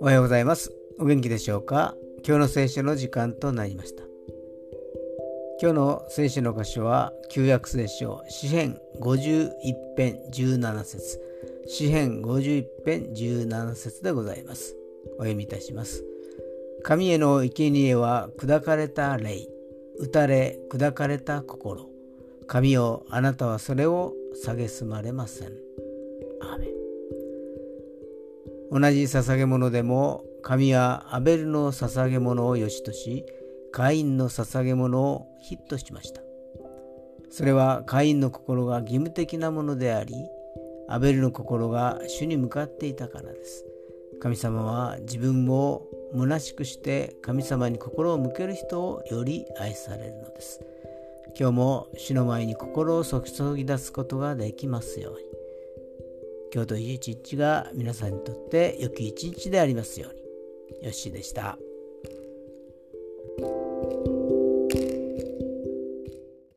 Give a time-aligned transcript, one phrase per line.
[0.00, 0.70] おはようございます。
[1.00, 1.96] お元気でしょうか？
[2.24, 4.04] 今日の聖書の時間となりました。
[5.60, 9.50] 今日の聖書の箇所は旧約聖書詩編51
[9.96, 11.20] 編17節
[11.66, 14.76] 詩編51編17節でございます。
[15.16, 16.04] お読みいたします。
[16.84, 19.48] 神への生贄は砕かれた霊、
[19.98, 21.93] 打たれ砕かれた心。
[22.46, 24.14] 神よあなたはそれを
[24.46, 25.48] 蔑まれません。
[26.40, 26.58] ア
[28.70, 33.24] 同じ捧げ物でも神はアベルの捧げ物を良しとし
[33.72, 36.20] カインの捧げ物をヒットしました。
[37.30, 40.14] それはカインの心が義務的なものであり
[40.88, 43.64] アベルの心が主に向かっていたからです。
[44.20, 50.60] 神様は自分を虚しくして神様に心を向ける人をより愛されるのです
[51.38, 53.22] 今日も主の前に心を注
[53.56, 55.20] ぎ出すことができますように
[56.54, 60.24] 今日という一日が皆さんにとって良き一日でありますように。
[60.86, 61.58] よしでした。